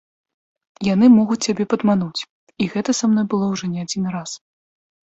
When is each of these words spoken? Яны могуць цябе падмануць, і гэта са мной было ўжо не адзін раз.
Яны 0.87 1.05
могуць 1.17 1.37
цябе 1.47 1.63
падмануць, 1.75 2.25
і 2.65 2.71
гэта 2.73 2.91
са 3.03 3.13
мной 3.13 3.25
было 3.37 3.45
ўжо 3.55 3.65
не 3.77 3.89
адзін 3.89 4.15
раз. 4.19 4.31